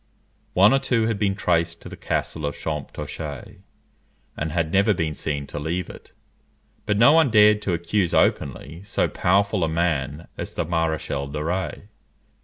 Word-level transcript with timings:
One 0.53 0.73
or 0.73 0.79
two 0.79 1.05
had 1.05 1.19
been 1.19 1.35
traced 1.35 1.79
to 1.83 1.87
the 1.87 1.95
castle 1.95 2.43
of 2.47 2.55
Champtocé, 2.55 3.59
and 4.35 4.51
had 4.51 4.71
never 4.73 4.95
been 4.95 5.13
seen 5.13 5.45
to 5.45 5.59
leave 5.59 5.91
it; 5.91 6.11
but 6.87 6.97
no 6.97 7.13
one 7.13 7.29
dared 7.29 7.61
to 7.61 7.73
accuse 7.73 8.11
openly 8.11 8.81
so 8.83 9.07
powerful 9.07 9.63
a 9.63 9.69
man 9.69 10.27
as 10.39 10.55
the 10.55 10.65
Maréchal 10.65 11.31
de 11.31 11.43
Rays. 11.43 11.83